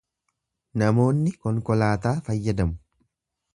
[0.83, 2.77] Namoonni konkolaataa fayyadamu.